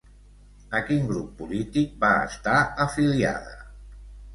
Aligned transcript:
A 0.79 0.81
quin 0.87 1.05
grup 1.11 1.29
polític 1.43 1.95
va 2.07 2.13
estar 2.33 2.59
afiliada? 2.89 3.59